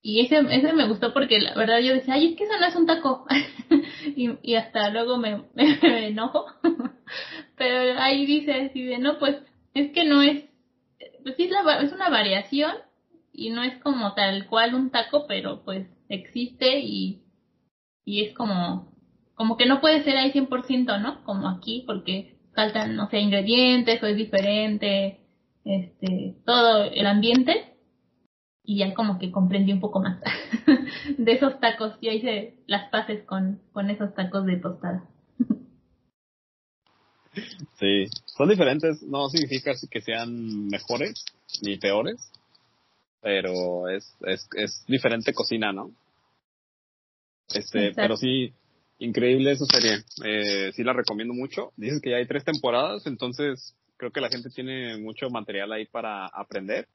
y 0.05 0.19
ese, 0.19 0.37
ese 0.51 0.73
me 0.73 0.85
gustó 0.85 1.13
porque 1.13 1.39
la 1.39 1.55
verdad 1.55 1.79
yo 1.79 1.93
decía, 1.93 2.15
ay, 2.15 2.31
es 2.31 2.37
que 2.37 2.43
eso 2.43 2.59
no 2.59 2.65
es 2.65 2.75
un 2.75 2.85
taco. 2.85 3.25
y, 4.15 4.55
hasta 4.55 4.89
luego 4.89 5.17
me, 5.17 5.43
me, 5.55 6.07
enojo. 6.07 6.45
Pero 7.55 7.97
ahí 8.01 8.25
dice 8.25 8.69
de, 8.75 8.97
no, 8.97 9.17
pues 9.17 9.37
es 9.73 9.93
que 9.93 10.03
no 10.03 10.21
es, 10.21 10.43
pues 11.23 11.35
es, 11.37 11.49
la, 11.49 11.79
es 11.81 11.93
una 11.93 12.09
variación 12.09 12.73
y 13.31 13.51
no 13.51 13.63
es 13.63 13.81
como 13.81 14.13
tal 14.13 14.45
cual 14.47 14.75
un 14.75 14.91
taco, 14.91 15.25
pero 15.25 15.63
pues 15.63 15.87
existe 16.09 16.79
y, 16.79 17.23
y 18.03 18.25
es 18.25 18.35
como, 18.35 18.93
como 19.35 19.55
que 19.55 19.65
no 19.65 19.79
puede 19.79 20.03
ser 20.03 20.17
ahí 20.17 20.31
100%, 20.33 21.01
¿no? 21.01 21.23
Como 21.23 21.47
aquí, 21.47 21.83
porque 21.87 22.37
faltan, 22.53 22.95
no 22.95 23.09
sé, 23.09 23.19
ingredientes 23.19 24.03
o 24.03 24.07
es 24.07 24.17
diferente, 24.17 25.21
este, 25.63 26.35
todo 26.45 26.83
el 26.83 27.07
ambiente 27.07 27.72
y 28.63 28.77
ya 28.77 28.93
como 28.93 29.19
que 29.19 29.31
comprendí 29.31 29.73
un 29.73 29.79
poco 29.79 30.01
más 30.01 30.19
de 31.17 31.31
esos 31.31 31.59
tacos 31.59 31.95
y 32.01 32.09
hice 32.09 32.55
las 32.65 32.89
paces 32.89 33.23
con, 33.25 33.61
con 33.71 33.89
esos 33.89 34.13
tacos 34.15 34.45
de 34.45 34.57
tostada. 34.57 35.03
Sí, 37.79 38.05
son 38.25 38.49
diferentes, 38.49 39.01
no 39.03 39.27
significa 39.29 39.73
que 39.89 40.01
sean 40.01 40.67
mejores 40.67 41.25
ni 41.63 41.77
peores, 41.77 42.31
pero 43.21 43.89
es, 43.89 44.15
es, 44.21 44.47
es 44.55 44.85
diferente 44.87 45.33
cocina, 45.33 45.73
¿no? 45.73 45.91
Este, 47.53 47.91
pero 47.95 48.17
sí, 48.17 48.53
increíble 48.99 49.51
esa 49.51 49.65
serie. 49.65 50.03
Eh, 50.23 50.71
sí 50.73 50.83
la 50.83 50.93
recomiendo 50.93 51.33
mucho. 51.33 51.71
Dices 51.75 52.01
que 52.01 52.11
ya 52.11 52.17
hay 52.17 52.27
tres 52.27 52.43
temporadas, 52.43 53.05
entonces 53.05 53.75
creo 53.97 54.11
que 54.11 54.21
la 54.21 54.29
gente 54.29 54.49
tiene 54.49 54.97
mucho 54.97 55.29
material 55.29 55.71
ahí 55.71 55.85
para 55.85 56.27
aprender. 56.27 56.87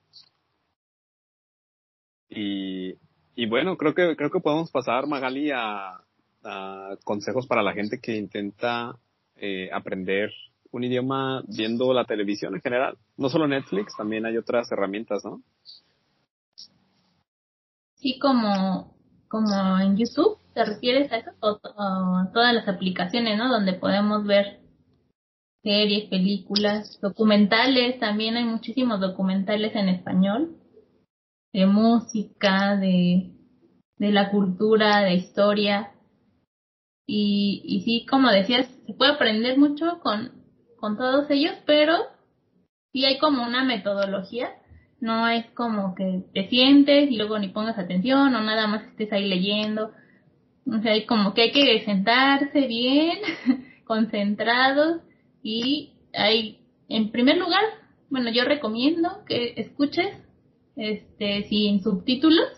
Y, 2.29 2.95
y 3.35 3.47
bueno, 3.47 3.77
creo 3.77 3.95
que, 3.95 4.17
creo 4.17 4.31
que 4.31 4.41
podemos 4.41 4.71
pasar, 4.73 5.07
Magali, 5.07 5.53
a, 5.55 6.01
consejos 7.05 7.47
para 7.47 7.63
la 7.63 7.73
gente 7.73 8.01
que 8.01 8.17
intenta 8.17 8.97
eh, 9.37 9.69
aprender 9.73 10.31
un 10.73 10.83
idioma 10.83 11.43
viendo 11.47 11.93
la 11.93 12.05
televisión 12.05 12.55
en 12.55 12.61
general. 12.61 12.99
No 13.17 13.29
solo 13.29 13.47
Netflix, 13.47 13.97
también 13.97 14.27
hay 14.27 14.37
otras 14.37 14.71
herramientas, 14.73 15.25
¿no? 15.25 15.43
Sí, 17.95 18.19
como, 18.19 18.97
como 19.29 19.79
en 19.79 19.97
YouTube, 19.97 20.39
¿te 20.55 20.65
refieres 20.65 21.13
a 21.13 21.23
todas 21.41 22.55
las 22.55 22.67
aplicaciones, 22.67 23.39
¿no? 23.39 23.49
Donde 23.49 23.75
podemos 23.75 24.27
ver 24.27 24.61
series, 25.63 26.09
películas, 26.09 26.99
documentales, 27.01 28.01
también 28.01 28.37
hay 28.37 28.45
muchísimos 28.45 29.01
documentales 29.01 29.77
en 29.77 29.89
español 29.91 30.58
de 31.53 31.67
música, 31.67 32.77
de, 32.77 33.33
de 33.97 34.13
la 34.13 34.31
cultura, 34.31 35.01
de 35.01 35.15
historia. 35.15 35.93
Y, 37.07 37.63
y 37.65 37.81
sí, 37.83 38.07
como 38.07 38.31
decías, 38.31 38.69
se 38.87 38.95
puede 38.95 39.13
aprender 39.13 39.59
mucho 39.59 40.01
con, 40.01 40.33
con 40.79 40.97
todos 40.97 41.31
ellos, 41.31 41.55
pero 41.67 41.95
sí 42.93 43.05
hay 43.05 43.19
como 43.19 43.43
una 43.43 43.65
metodología. 43.65 44.51
No 45.01 45.29
es 45.29 45.47
como 45.53 45.95
que 45.95 46.25
te 46.35 46.49
sientes 46.49 47.11
y 47.11 47.17
luego 47.17 47.39
ni 47.39 47.49
pongas 47.49 47.79
atención 47.79 48.35
o 48.35 48.41
nada 48.41 48.67
más 48.67 48.83
estés 48.85 49.13
ahí 49.13 49.29
leyendo. 49.29 49.93
O 50.67 50.79
sea, 50.83 50.93
hay 50.93 51.07
como 51.07 51.35
que 51.35 51.43
hay 51.43 51.53
que 51.53 51.85
sentarse 51.85 52.67
bien, 52.67 53.19
concentrados 53.85 55.01
y 55.43 55.95
hay, 56.13 56.61
en 56.89 57.11
primer 57.11 57.39
lugar, 57.39 57.63
bueno, 58.11 58.31
yo 58.31 58.45
recomiendo 58.45 59.25
que 59.27 59.55
escuches 59.57 60.15
este, 60.79 61.43
sin 61.49 61.83
subtítulos, 61.83 62.49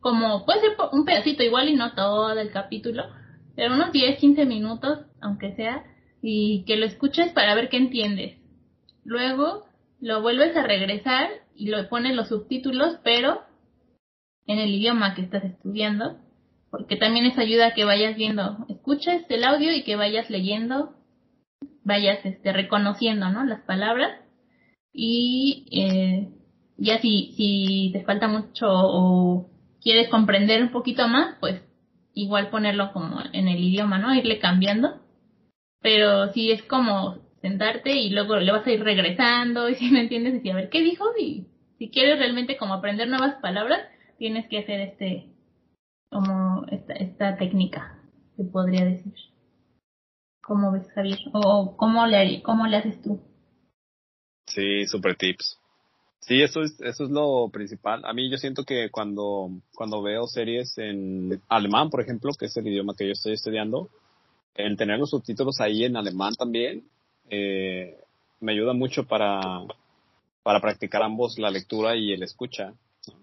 como 0.00 0.46
puede 0.46 0.60
ser 0.60 0.70
un 0.92 1.04
pedacito 1.04 1.42
igual 1.42 1.68
y 1.68 1.74
no 1.74 1.94
todo 1.94 2.30
el 2.38 2.50
capítulo, 2.52 3.02
pero 3.56 3.74
unos 3.74 3.90
10, 3.90 4.18
15 4.18 4.46
minutos, 4.46 5.00
aunque 5.20 5.54
sea, 5.56 5.84
y 6.22 6.64
que 6.64 6.76
lo 6.76 6.86
escuches 6.86 7.32
para 7.32 7.56
ver 7.56 7.68
qué 7.68 7.76
entiendes. 7.76 8.38
Luego 9.04 9.64
lo 10.00 10.22
vuelves 10.22 10.56
a 10.56 10.62
regresar 10.62 11.28
y 11.56 11.68
lo 11.68 11.88
pones 11.88 12.14
los 12.14 12.28
subtítulos, 12.28 12.98
pero 13.02 13.42
en 14.46 14.60
el 14.60 14.72
idioma 14.72 15.14
que 15.14 15.22
estás 15.22 15.42
estudiando, 15.42 16.18
porque 16.70 16.96
también 16.96 17.26
eso 17.26 17.40
ayuda 17.40 17.68
a 17.68 17.74
que 17.74 17.84
vayas 17.84 18.16
viendo, 18.16 18.64
escuches 18.68 19.24
el 19.28 19.42
audio 19.42 19.74
y 19.74 19.82
que 19.82 19.96
vayas 19.96 20.30
leyendo, 20.30 20.94
vayas 21.82 22.24
este, 22.24 22.52
reconociendo, 22.52 23.28
¿no? 23.30 23.44
Las 23.44 23.62
palabras 23.62 24.20
y 24.92 25.66
eh, 25.72 26.35
ya 26.78 26.98
si, 27.00 27.32
si 27.36 27.90
te 27.92 28.04
falta 28.04 28.28
mucho 28.28 28.66
o 28.68 29.50
quieres 29.82 30.08
comprender 30.08 30.62
un 30.62 30.70
poquito 30.70 31.08
más, 31.08 31.36
pues 31.40 31.62
igual 32.14 32.50
ponerlo 32.50 32.92
como 32.92 33.20
en 33.32 33.48
el 33.48 33.58
idioma, 33.58 33.98
¿no? 33.98 34.14
Irle 34.14 34.38
cambiando. 34.38 35.00
Pero 35.80 36.32
si 36.32 36.50
es 36.50 36.62
como 36.64 37.18
sentarte 37.40 37.92
y 37.92 38.10
luego 38.10 38.36
le 38.36 38.50
vas 38.52 38.66
a 38.66 38.72
ir 38.72 38.82
regresando 38.82 39.68
y 39.70 39.74
si 39.76 39.90
no 39.90 39.98
entiendes, 39.98 40.34
decir, 40.34 40.52
a 40.52 40.56
ver, 40.56 40.70
¿qué 40.70 40.80
dijo? 40.80 41.04
Y 41.18 41.46
si 41.78 41.90
quieres 41.90 42.18
realmente 42.18 42.56
como 42.56 42.74
aprender 42.74 43.08
nuevas 43.08 43.36
palabras, 43.36 43.80
tienes 44.18 44.48
que 44.48 44.58
hacer 44.58 44.80
este, 44.80 45.28
como 46.10 46.64
esta, 46.70 46.94
esta 46.94 47.36
técnica, 47.36 48.00
se 48.36 48.44
podría 48.44 48.84
decir. 48.84 49.12
¿Cómo 50.42 50.72
ves, 50.72 50.90
Javier? 50.94 51.18
¿O 51.32 51.76
cómo 51.76 52.06
le, 52.06 52.42
cómo 52.42 52.66
le 52.66 52.76
haces 52.76 53.02
tú? 53.02 53.20
Sí, 54.46 54.86
super 54.86 55.16
tips. 55.16 55.58
Sí, 56.20 56.42
eso 56.42 56.62
es, 56.62 56.80
eso 56.80 57.04
es 57.04 57.10
lo 57.10 57.48
principal. 57.50 58.04
A 58.04 58.12
mí 58.12 58.30
yo 58.30 58.36
siento 58.36 58.64
que 58.64 58.90
cuando, 58.90 59.50
cuando 59.74 60.02
veo 60.02 60.26
series 60.26 60.76
en 60.78 61.40
alemán, 61.48 61.88
por 61.90 62.00
ejemplo, 62.00 62.32
que 62.38 62.46
es 62.46 62.56
el 62.56 62.66
idioma 62.66 62.94
que 62.96 63.06
yo 63.06 63.12
estoy 63.12 63.34
estudiando, 63.34 63.88
el 64.54 64.76
tener 64.76 64.98
los 64.98 65.10
subtítulos 65.10 65.60
ahí 65.60 65.84
en 65.84 65.96
alemán 65.96 66.34
también 66.34 66.84
eh, 67.28 67.98
me 68.40 68.52
ayuda 68.52 68.72
mucho 68.72 69.04
para, 69.06 69.40
para 70.42 70.60
practicar 70.60 71.02
ambos 71.02 71.38
la 71.38 71.50
lectura 71.50 71.96
y 71.96 72.12
el 72.12 72.22
escucha, 72.22 72.72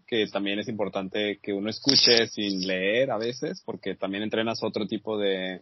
que 0.07 0.27
también 0.27 0.59
es 0.59 0.67
importante 0.67 1.39
que 1.41 1.53
uno 1.53 1.69
escuche 1.69 2.27
sin 2.27 2.65
leer 2.67 3.11
a 3.11 3.17
veces, 3.17 3.61
porque 3.65 3.95
también 3.95 4.23
entrenas 4.23 4.63
otro 4.63 4.87
tipo 4.87 5.17
de, 5.17 5.61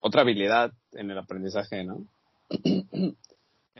otra 0.00 0.22
habilidad 0.22 0.72
en 0.92 1.10
el 1.10 1.18
aprendizaje, 1.18 1.84
¿no? 1.84 2.04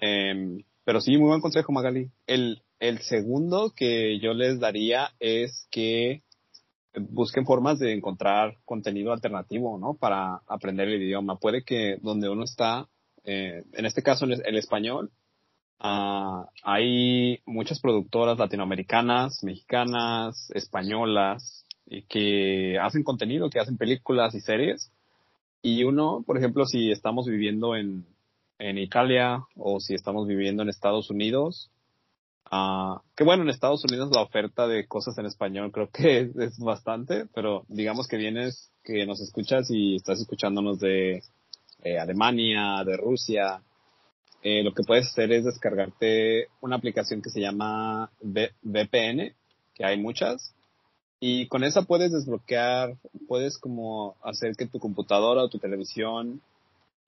eh, 0.00 0.64
pero 0.84 1.00
sí, 1.00 1.16
muy 1.16 1.28
buen 1.28 1.40
consejo, 1.40 1.72
Magali. 1.72 2.10
El, 2.26 2.62
el 2.80 3.00
segundo 3.00 3.72
que 3.74 4.18
yo 4.20 4.34
les 4.34 4.58
daría 4.60 5.10
es 5.20 5.68
que 5.70 6.22
busquen 6.94 7.46
formas 7.46 7.78
de 7.78 7.94
encontrar 7.94 8.56
contenido 8.64 9.12
alternativo, 9.12 9.78
¿no? 9.78 9.94
Para 9.94 10.42
aprender 10.46 10.88
el 10.88 11.02
idioma. 11.02 11.36
Puede 11.36 11.64
que 11.64 11.96
donde 12.02 12.28
uno 12.28 12.44
está, 12.44 12.88
eh, 13.24 13.62
en 13.72 13.86
este 13.86 14.02
caso 14.02 14.24
el, 14.24 14.56
español, 14.56 15.10
uh, 15.82 16.44
hay 16.62 17.40
muchas 17.46 17.80
productoras 17.80 18.38
latinoamericanas, 18.38 19.42
mexicanas, 19.42 20.50
españolas, 20.54 21.64
y 21.86 22.02
que 22.02 22.78
hacen 22.78 23.02
contenido, 23.02 23.50
que 23.50 23.60
hacen 23.60 23.76
películas 23.76 24.34
y 24.34 24.40
series. 24.40 24.90
Y 25.62 25.84
uno, 25.84 26.24
por 26.26 26.36
ejemplo, 26.36 26.66
si 26.66 26.90
estamos 26.90 27.26
viviendo 27.26 27.76
en, 27.76 28.04
en 28.62 28.78
Italia 28.78 29.44
o 29.56 29.80
si 29.80 29.94
estamos 29.94 30.26
viviendo 30.28 30.62
en 30.62 30.68
Estados 30.68 31.10
Unidos, 31.10 31.70
Uh, 32.54 33.00
que 33.16 33.24
bueno, 33.24 33.44
en 33.44 33.48
Estados 33.48 33.82
Unidos 33.82 34.10
la 34.14 34.20
oferta 34.20 34.68
de 34.68 34.86
cosas 34.86 35.16
en 35.16 35.24
español 35.24 35.72
creo 35.72 35.88
que 35.90 36.30
es, 36.38 36.58
bastante, 36.58 37.24
pero 37.34 37.64
digamos 37.68 38.06
que 38.06 38.18
vienes, 38.18 38.70
que 38.84 39.06
nos 39.06 39.22
escuchas 39.22 39.70
y 39.70 39.96
estás 39.96 40.20
escuchándonos 40.20 40.78
de 40.78 41.22
eh, 41.82 41.98
Alemania, 41.98 42.84
de 42.84 42.98
Rusia, 42.98 43.62
eh, 44.42 44.62
lo 44.62 44.74
que 44.74 44.82
puedes 44.82 45.06
hacer 45.06 45.32
es 45.32 45.46
descargarte 45.46 46.48
una 46.60 46.76
aplicación 46.76 47.22
que 47.22 47.30
se 47.30 47.40
llama 47.40 48.10
VPN, 48.20 49.34
que 49.74 49.84
hay 49.86 49.98
muchas, 49.98 50.54
y 51.20 51.46
con 51.46 51.64
esa 51.64 51.82
puedes 51.82 52.12
desbloquear, 52.12 52.96
puedes 53.28 53.56
como 53.56 54.16
hacer 54.22 54.56
que 54.56 54.66
tu 54.66 54.78
computadora 54.78 55.42
o 55.42 55.48
tu 55.48 55.58
televisión 55.58 56.42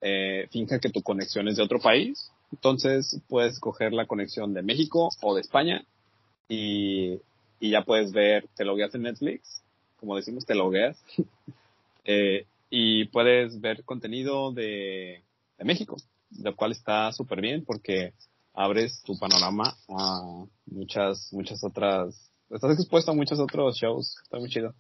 eh, 0.05 0.47
finja 0.51 0.79
que 0.79 0.91
tu 0.91 1.03
conexión 1.03 1.49
es 1.49 1.57
de 1.57 1.63
otro 1.63 1.81
país 1.81 2.31
entonces 2.55 3.21
puedes 3.29 3.59
coger 3.59 3.93
la 3.93 4.07
conexión 4.07 4.55
de 4.55 4.63
México 4.63 5.09
o 5.23 5.35
de 5.35 5.41
España 5.41 5.85
y, 6.49 7.21
y 7.59 7.71
ya 7.71 7.83
puedes 7.83 8.13
ver, 8.13 8.49
te 8.55 8.65
logueas 8.65 8.95
en 8.95 9.03
Netflix, 9.03 9.63
como 9.97 10.17
decimos, 10.17 10.47
te 10.47 10.55
logueas, 10.55 10.97
eh, 12.05 12.47
y 12.71 13.07
puedes 13.07 13.61
ver 13.61 13.85
contenido 13.85 14.53
de, 14.53 15.23
México, 15.59 15.97
lo 16.43 16.55
cual 16.55 16.73
está 16.73 17.11
súper 17.13 17.41
bien 17.41 17.65
porque 17.65 18.13
abres 18.53 19.03
tu 19.03 19.19
panorama 19.19 19.75
a 19.89 20.45
muchas, 20.67 21.33
muchas 21.33 21.65
otras, 21.65 22.31
estás 22.51 22.79
expuesto 22.79 23.13
a 23.13 23.15
muchos 23.15 23.41
otros 23.41 23.77
shows, 23.77 24.15
está 24.23 24.39
muy 24.39 24.51
chido. 24.51 24.75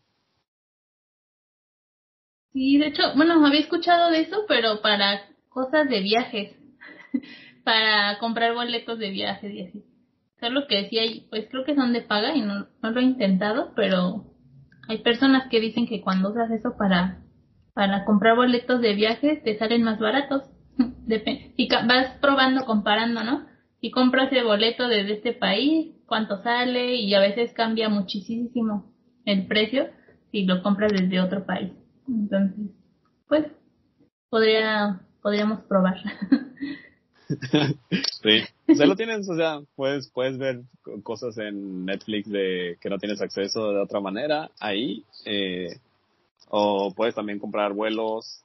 Sí, 2.55 2.79
de 2.79 2.87
hecho, 2.87 3.03
bueno, 3.17 3.45
había 3.45 3.59
escuchado 3.61 4.11
de 4.13 4.21
eso, 4.21 4.45
pero 4.47 4.81
para 4.81 5.23
cosas 5.49 5.89
de 5.89 6.01
viajes, 6.01 6.57
para 7.65 8.17
comprar 8.21 8.55
boletos 8.55 9.01
de 9.01 9.11
viajes 9.11 9.53
y 9.53 9.63
así. 9.63 9.85
Solo 10.41 10.69
que 10.69 10.83
decía, 10.85 11.03
pues 11.31 11.49
creo 11.51 11.65
que 11.65 11.75
son 11.75 11.93
de 11.93 12.03
paga 12.03 12.37
y 12.37 12.43
no, 12.43 12.69
no 12.81 12.91
lo 12.93 13.01
he 13.01 13.03
intentado, 13.03 13.73
pero 13.75 14.27
hay 14.89 14.99
personas 14.99 15.49
que 15.51 15.59
dicen 15.59 15.89
que 15.89 16.01
cuando 16.01 16.31
usas 16.31 16.49
eso 16.53 16.77
para, 16.79 17.19
para 17.75 18.05
comprar 18.05 18.37
boletos 18.37 18.81
de 18.81 18.95
viajes 18.95 19.43
te 19.43 19.59
salen 19.59 19.83
más 19.83 19.99
baratos. 19.99 20.45
si 21.57 21.69
vas 21.89 22.19
probando, 22.21 22.67
comparando, 22.67 23.25
¿no? 23.25 23.47
Si 23.81 23.91
compras 23.91 24.33
el 24.33 24.45
boleto 24.45 24.87
desde 24.87 25.15
este 25.15 25.33
país, 25.33 25.97
cuánto 26.07 26.41
sale 26.45 26.95
y 26.95 27.15
a 27.15 27.21
veces 27.21 27.53
cambia 27.53 27.89
muchísimo 27.89 28.95
el 29.25 29.49
precio 29.49 29.89
si 30.31 30.45
lo 30.45 30.63
compras 30.63 30.93
desde 30.93 31.21
otro 31.21 31.45
país. 31.47 31.73
Entonces, 32.09 32.71
pues, 33.29 33.47
podría, 34.29 35.01
podríamos 35.23 35.61
probar. 35.63 35.97
sí, 38.23 38.43
o 38.69 38.75
sea, 38.75 38.87
lo 38.87 38.97
tienes, 38.97 39.29
o 39.29 39.37
sea, 39.37 39.61
puedes, 39.77 40.09
puedes 40.09 40.39
ver 40.39 40.63
cosas 41.03 41.39
en 41.39 41.85
Netflix 41.87 42.29
de 42.31 42.77
que 42.81 42.91
no 42.91 42.99
tienes 42.99 43.21
acceso 43.21 43.73
de 43.73 43.81
otra 43.81 44.01
manera 44.01 44.51
ahí, 44.61 45.05
eh, 45.25 45.79
o 46.51 46.93
puedes 46.95 47.15
también 47.15 47.39
comprar 47.39 47.73
vuelos, 47.73 48.43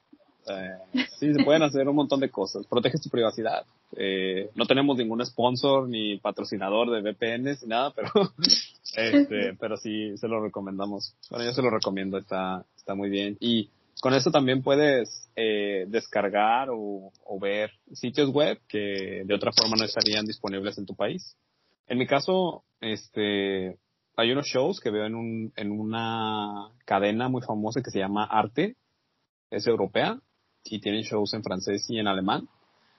eh, 0.48 1.04
sí, 1.18 1.34
se 1.34 1.44
pueden 1.44 1.62
hacer 1.62 1.88
un 1.88 1.96
montón 1.96 2.20
de 2.20 2.30
cosas, 2.30 2.66
proteges 2.66 3.02
tu 3.02 3.10
privacidad, 3.10 3.64
eh, 3.96 4.50
no 4.54 4.66
tenemos 4.66 4.96
ningún 4.96 5.24
sponsor 5.26 5.88
ni 5.88 6.18
patrocinador 6.18 6.90
de 6.90 7.02
VPNs 7.02 7.62
ni 7.62 7.68
nada, 7.68 7.92
pero, 7.94 8.10
este, 8.94 9.54
pero 9.58 9.76
sí 9.76 10.16
se 10.16 10.28
lo 10.28 10.42
recomendamos, 10.42 11.14
bueno, 11.30 11.44
yo 11.44 11.52
se 11.52 11.62
lo 11.62 11.70
recomiendo, 11.70 12.18
está, 12.18 12.64
está 12.76 12.94
muy 12.94 13.08
bien, 13.08 13.36
y 13.40 13.70
con 14.00 14.14
eso 14.14 14.30
también 14.30 14.62
puedes 14.62 15.30
eh, 15.36 15.84
descargar 15.88 16.68
o, 16.70 17.12
ver 17.40 17.70
sitios 17.92 18.30
web 18.30 18.58
que 18.68 19.22
de 19.24 19.34
otra 19.34 19.52
forma 19.52 19.76
no 19.76 19.84
estarían 19.84 20.26
disponibles 20.26 20.76
en 20.78 20.86
tu 20.86 20.94
país. 20.94 21.36
En 21.86 21.98
mi 21.98 22.06
caso, 22.06 22.64
este, 22.80 23.78
hay 24.16 24.32
unos 24.32 24.46
shows 24.46 24.80
que 24.80 24.90
veo 24.90 25.06
en, 25.06 25.14
un, 25.14 25.52
en 25.56 25.70
una 25.70 26.70
cadena 26.84 27.28
muy 27.28 27.42
famosa 27.42 27.82
que 27.82 27.90
se 27.90 27.98
llama 27.98 28.24
Arte, 28.24 28.76
es 29.50 29.66
europea, 29.66 30.18
y 30.64 30.80
tienen 30.80 31.02
shows 31.02 31.34
en 31.34 31.42
francés 31.42 31.86
y 31.88 31.98
en 31.98 32.06
alemán. 32.06 32.48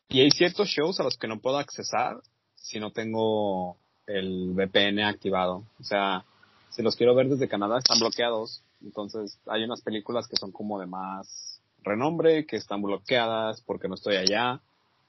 Y 0.09 0.21
hay 0.21 0.31
ciertos 0.31 0.67
shows 0.67 1.00
a 1.00 1.03
los 1.03 1.17
que 1.17 1.27
no 1.27 1.39
puedo 1.39 1.57
accesar 1.57 2.17
si 2.55 2.79
no 2.79 2.91
tengo 2.91 3.77
el 4.17 4.51
VPN 4.53 5.03
activado. 5.03 5.63
O 5.79 5.83
sea, 5.83 6.23
si 6.69 6.81
los 6.81 6.95
quiero 6.95 7.15
ver 7.15 7.27
desde 7.27 7.47
Canadá 7.47 7.79
están 7.79 7.99
bloqueados 7.99 8.63
entonces, 8.83 9.37
hay 9.45 9.63
unas 9.63 9.81
películas 9.81 10.27
que 10.27 10.37
son 10.37 10.51
como 10.51 10.79
de 10.79 10.87
más 10.87 11.59
renombre, 11.83 12.45
que 12.45 12.57
están 12.57 12.81
bloqueadas 12.81 13.61
porque 13.61 13.87
no 13.87 13.95
estoy 13.95 14.15
allá. 14.15 14.61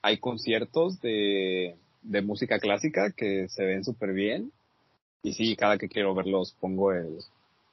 Hay 0.02 0.18
conciertos 0.18 1.00
de, 1.00 1.76
de 2.02 2.22
música 2.22 2.58
clásica 2.58 3.12
que 3.12 3.48
se 3.48 3.64
ven 3.64 3.84
súper 3.84 4.12
bien. 4.12 4.52
Y 5.22 5.34
sí, 5.34 5.56
cada 5.56 5.78
que 5.78 5.88
quiero 5.88 6.14
verlos 6.14 6.54
pongo 6.60 6.92
el, 6.92 7.18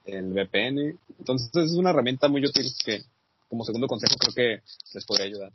el 0.05 0.31
VPN. 0.33 0.98
Entonces, 1.17 1.50
es 1.55 1.74
una 1.74 1.89
herramienta 1.89 2.27
muy 2.27 2.45
útil 2.45 2.65
que, 2.86 3.01
como 3.50 3.65
segundo 3.65 3.88
consejo, 3.88 4.15
creo 4.17 4.33
que 4.33 4.63
les 4.93 5.05
podría 5.05 5.25
ayudar. 5.25 5.51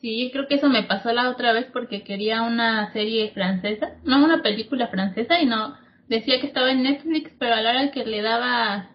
Sí, 0.00 0.30
creo 0.32 0.46
que 0.46 0.56
eso 0.56 0.68
me 0.68 0.82
pasó 0.82 1.12
la 1.12 1.30
otra 1.30 1.52
vez 1.52 1.66
porque 1.72 2.04
quería 2.04 2.42
una 2.42 2.92
serie 2.92 3.30
francesa, 3.32 3.96
no 4.04 4.22
una 4.24 4.42
película 4.42 4.88
francesa 4.88 5.40
y 5.40 5.46
no 5.46 5.74
decía 6.08 6.40
que 6.40 6.46
estaba 6.46 6.70
en 6.70 6.82
Netflix, 6.82 7.32
pero 7.38 7.54
a 7.54 7.60
la 7.62 7.70
hora 7.70 7.90
que 7.90 8.04
le 8.04 8.22
daba 8.22 8.90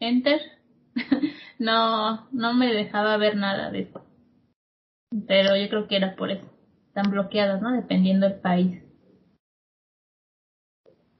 enter, 0.00 0.40
no, 1.58 2.28
no 2.30 2.54
me 2.54 2.72
dejaba 2.72 3.16
ver 3.16 3.36
nada 3.36 3.70
de 3.70 3.80
eso. 3.80 4.04
Pero 5.26 5.56
yo 5.56 5.68
creo 5.68 5.88
que 5.88 5.96
era 5.96 6.16
por 6.16 6.30
eso. 6.30 6.46
Están 6.88 7.10
bloqueados, 7.10 7.60
¿no? 7.60 7.72
Dependiendo 7.72 8.28
del 8.28 8.40
país. 8.40 8.82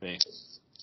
Sí, 0.01 0.17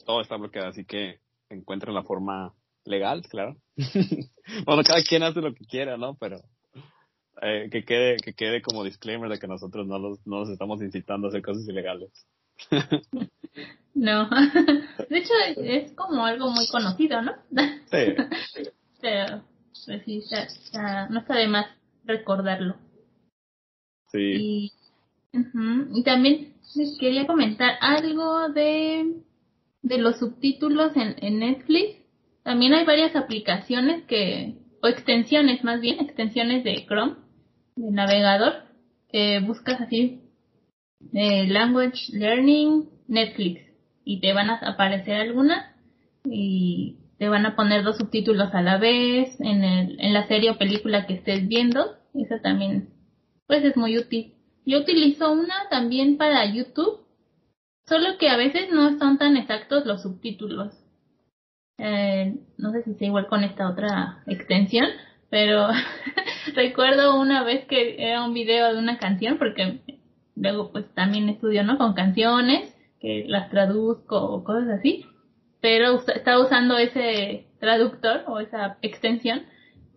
todo 0.06 0.22
está 0.22 0.36
bloqueado, 0.38 0.70
así 0.70 0.86
que 0.86 1.20
encuentren 1.50 1.94
la 1.94 2.04
forma 2.04 2.54
legal, 2.84 3.22
claro. 3.30 3.56
bueno, 4.66 4.84
cada 4.84 5.02
quien 5.04 5.24
hace 5.24 5.42
lo 5.42 5.54
que 5.54 5.66
quiera, 5.66 5.98
¿no? 5.98 6.16
Pero 6.16 6.38
eh, 7.42 7.70
que 7.72 7.84
quede 7.84 8.18
que 8.18 8.34
quede 8.34 8.62
como 8.62 8.84
disclaimer 8.84 9.30
de 9.30 9.40
que 9.40 9.48
nosotros 9.48 9.86
no 9.88 10.00
los, 10.00 10.26
no 10.26 10.40
los 10.40 10.50
estamos 10.50 10.82
incitando 10.82 11.28
a 11.28 11.30
hacer 11.30 11.42
cosas 11.42 11.68
ilegales. 11.68 12.10
No, 13.96 14.30
de 15.10 15.18
hecho 15.18 15.34
es 15.58 15.94
como 15.94 16.26
algo 16.26 16.50
muy 16.50 16.68
conocido, 16.68 17.22
¿no? 17.22 17.32
Sí. 17.86 18.14
Pero, 19.02 19.42
pues 19.86 20.04
sí, 20.04 20.24
no 21.10 21.20
está 21.20 21.36
de 21.36 21.48
más 21.48 21.68
recordarlo. 22.04 22.76
Sí. 24.12 24.20
Y, 24.20 24.74
y 25.94 26.04
también 26.04 26.54
les 26.76 26.98
quería 26.98 27.26
comentar 27.26 27.76
algo 27.82 28.50
de, 28.50 29.22
de 29.82 29.98
los 29.98 30.20
subtítulos 30.20 30.96
en, 30.96 31.16
en 31.20 31.40
Netflix. 31.40 31.98
También 32.44 32.74
hay 32.74 32.86
varias 32.86 33.16
aplicaciones 33.16 34.04
que, 34.06 34.56
o 34.82 34.88
extensiones 34.88 35.64
más 35.64 35.80
bien, 35.82 36.00
extensiones 36.00 36.64
de 36.64 36.86
Chrome, 36.86 37.16
de 37.76 37.92
navegador, 37.92 38.64
que 39.10 39.40
buscas 39.40 39.82
así, 39.82 40.22
eh, 41.14 41.48
Language 41.48 42.12
Learning 42.14 42.90
Netflix 43.08 43.62
y 44.04 44.20
te 44.20 44.34
van 44.34 44.50
a 44.50 44.56
aparecer 44.56 45.16
algunas 45.16 45.76
y 46.24 46.98
te 47.18 47.30
van 47.30 47.46
a 47.46 47.56
poner 47.56 47.84
dos 47.84 47.98
subtítulos 47.98 48.54
a 48.54 48.62
la 48.62 48.78
vez 48.78 49.40
en, 49.40 49.64
el, 49.64 50.00
en 50.00 50.14
la 50.14 50.28
serie 50.28 50.52
o 50.52 50.58
película 50.58 51.06
que 51.06 51.16
estés 51.16 51.48
viendo. 51.48 51.98
Eso 52.14 52.36
también, 52.42 52.90
pues 53.48 53.64
es 53.64 53.78
muy 53.78 53.98
útil. 53.98 54.34
Yo 54.66 54.80
utilizo 54.80 55.32
una 55.32 55.70
también 55.70 56.18
para 56.18 56.46
YouTube, 56.46 57.06
solo 57.88 58.18
que 58.18 58.30
a 58.30 58.38
veces 58.38 58.70
no 58.72 58.98
son 58.98 59.18
tan 59.18 59.38
exactos 59.38 59.86
los 59.86 60.02
subtítulos. 60.02 60.74
Eh, 61.78 62.36
no 62.58 62.72
sé 62.72 62.84
si 62.84 62.96
sea 62.96 63.08
igual 63.08 63.28
con 63.28 63.44
esta 63.44 63.70
otra 63.70 64.24
extensión, 64.28 64.88
pero 65.30 65.68
recuerdo 66.56 67.20
una 67.20 67.44
vez 67.44 67.66
que 67.66 67.96
era 68.00 68.24
un 68.24 68.34
video 68.34 68.74
de 68.74 68.80
una 68.80 68.98
canción, 68.98 69.38
porque 69.38 69.80
luego 70.36 70.72
pues 70.72 70.86
también 70.94 71.30
estudio, 71.30 71.64
¿no? 71.64 71.78
Con 71.78 71.94
canciones 71.94 72.74
que 73.00 73.26
las 73.28 73.50
traduzco 73.50 74.18
o 74.18 74.44
cosas 74.44 74.80
así, 74.80 75.06
pero 75.62 76.02
estaba 76.14 76.44
usando 76.44 76.78
ese 76.78 77.48
traductor 77.60 78.24
o 78.28 78.40
esa 78.40 78.78
extensión 78.82 79.44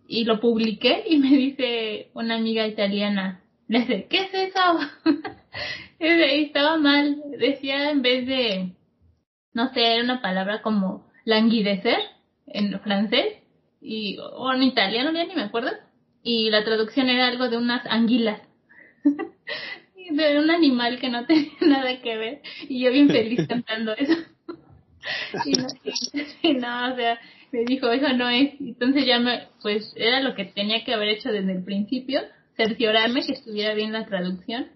y 0.07 0.23
lo 0.23 0.39
publiqué 0.39 1.03
y 1.07 1.17
me 1.17 1.29
dice 1.29 2.09
una 2.13 2.35
amiga 2.35 2.67
italiana, 2.67 3.41
le 3.67 3.81
dice, 3.81 4.07
¿qué 4.09 4.23
es 4.23 4.33
eso? 4.33 4.79
estaba 5.99 6.77
mal, 6.77 7.21
decía 7.37 7.91
en 7.91 8.01
vez 8.01 8.25
de, 8.25 8.73
no 9.53 9.71
sé, 9.73 9.93
era 9.93 10.03
una 10.03 10.21
palabra 10.21 10.61
como 10.61 11.07
languidecer 11.25 11.99
en 12.47 12.79
francés 12.79 13.38
y 13.81 14.17
o 14.19 14.51
en 14.53 14.63
italiano 14.63 15.11
ya 15.13 15.25
ni 15.25 15.35
me 15.35 15.43
acuerdo 15.43 15.71
y 16.23 16.49
la 16.49 16.63
traducción 16.63 17.09
era 17.09 17.27
algo 17.27 17.49
de 17.49 17.57
unas 17.57 17.85
anguilas 17.85 18.41
de 20.09 20.39
un 20.39 20.49
animal 20.49 20.99
que 20.99 21.09
no 21.09 21.25
tenía 21.27 21.51
nada 21.61 22.01
que 22.01 22.17
ver 22.17 22.41
y 22.67 22.83
yo 22.83 22.91
bien 22.91 23.09
feliz 23.09 23.45
cantando 23.49 23.93
eso. 23.93 24.13
y, 25.45 26.53
no, 26.53 26.93
o 26.93 26.95
sea, 26.95 27.19
me 27.51 27.63
dijo, 27.65 27.89
eso 27.89 28.11
no 28.13 28.29
es. 28.29 28.59
Entonces 28.59 29.05
ya 29.05 29.19
me, 29.19 29.47
pues 29.61 29.93
era 29.95 30.21
lo 30.21 30.35
que 30.35 30.45
tenía 30.45 30.83
que 30.83 30.93
haber 30.93 31.09
hecho 31.09 31.31
desde 31.31 31.51
el 31.51 31.63
principio, 31.63 32.21
cerciorarme 32.55 33.25
que 33.25 33.33
estuviera 33.33 33.73
bien 33.73 33.93
la 33.93 34.05
traducción. 34.05 34.67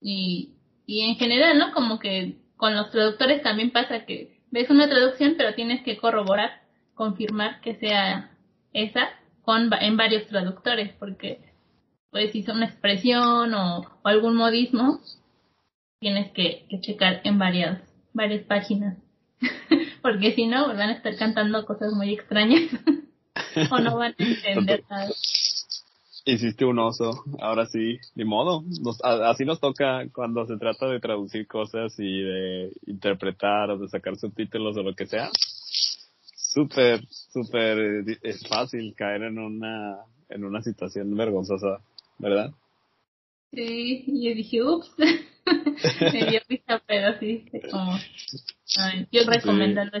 Y, 0.00 0.54
y 0.86 1.02
en 1.02 1.16
general, 1.16 1.58
¿no? 1.58 1.72
Como 1.72 1.98
que 1.98 2.36
con 2.56 2.74
los 2.74 2.90
traductores 2.90 3.42
también 3.42 3.70
pasa 3.70 4.04
que 4.06 4.38
ves 4.50 4.68
una 4.70 4.88
traducción, 4.88 5.34
pero 5.36 5.54
tienes 5.54 5.82
que 5.82 5.96
corroborar, 5.96 6.62
confirmar 6.94 7.60
que 7.60 7.76
sea 7.76 8.29
esa 8.72 9.08
con, 9.42 9.70
en 9.80 9.96
varios 9.96 10.26
traductores, 10.26 10.92
porque 10.98 11.40
pues 12.10 12.32
si 12.32 12.42
son 12.42 12.56
una 12.56 12.66
expresión 12.66 13.54
o, 13.54 13.86
algún 14.04 14.36
modismo, 14.36 15.00
tienes 16.00 16.32
que, 16.32 16.66
checar 16.80 17.20
en 17.24 17.38
varias, 17.38 17.80
varias 18.12 18.44
páginas. 18.44 18.98
Porque 20.02 20.32
si 20.32 20.46
no, 20.46 20.68
van 20.68 20.90
a 20.90 20.92
estar 20.92 21.16
cantando 21.16 21.64
cosas 21.66 21.92
muy 21.92 22.14
extrañas 22.14 22.70
o 23.70 23.78
no 23.78 23.96
van 23.96 24.14
a 24.18 24.22
entender 24.22 24.82
nada. 24.90 25.10
Hiciste 26.24 26.64
un 26.64 26.78
oso, 26.78 27.24
ahora 27.40 27.66
sí, 27.66 27.98
ni 28.14 28.24
modo. 28.24 28.64
así 29.02 29.44
nos 29.44 29.60
toca 29.60 30.06
cuando 30.12 30.46
se 30.46 30.56
trata 30.58 30.86
de 30.86 31.00
traducir 31.00 31.46
cosas 31.46 31.94
y 31.98 32.22
de 32.22 32.72
interpretar 32.86 33.70
o 33.70 33.78
de 33.78 33.88
sacar 33.88 34.16
subtítulos 34.16 34.76
o 34.76 34.82
lo 34.82 34.94
que 34.94 35.06
sea. 35.06 35.30
Súper, 36.52 37.06
súper 37.08 37.78
eh, 37.78 38.18
es 38.22 38.46
fácil 38.48 38.92
caer 38.96 39.22
en 39.22 39.38
una, 39.38 39.98
en 40.28 40.44
una 40.44 40.60
situación 40.62 41.14
vergonzosa 41.16 41.80
¿verdad? 42.18 42.50
Sí, 43.52 44.04
y 44.06 44.28
yo 44.28 44.34
dije, 44.34 44.62
ups, 44.62 44.92
me 46.12 46.26
dio 46.28 46.40
risa, 46.48 46.82
pero 46.86 47.18
sí, 47.20 47.44
como, 47.70 47.92
yo 49.12 49.20
recomendando 49.26 49.98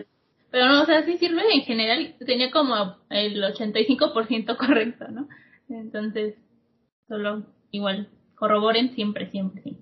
Pero 0.50 0.66
no, 0.66 0.82
o 0.82 0.86
sea, 0.86 1.04
sí 1.04 1.18
sirve 1.18 1.42
en 1.52 1.62
general. 1.62 2.16
Tenía 2.18 2.50
como 2.50 2.96
el 3.10 3.42
85% 3.42 4.56
correcto, 4.56 5.06
¿no? 5.08 5.28
Entonces, 5.68 6.34
solo 7.06 7.46
igual, 7.70 8.08
corroboren 8.34 8.94
siempre, 8.94 9.30
siempre, 9.30 9.62
sí. 9.62 9.78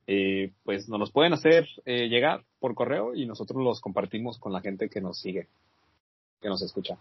eh, 0.06 0.52
pues 0.64 0.88
nos 0.88 1.00
los 1.00 1.12
pueden 1.12 1.32
hacer 1.32 1.66
eh, 1.84 2.08
llegar 2.08 2.44
por 2.58 2.74
correo 2.74 3.14
y 3.14 3.26
nosotros 3.26 3.62
los 3.62 3.80
compartimos 3.80 4.38
con 4.38 4.52
la 4.52 4.60
gente 4.60 4.88
que 4.88 5.00
nos 5.00 5.18
sigue, 5.18 5.48
que 6.40 6.48
nos 6.48 6.62
escucha. 6.62 6.98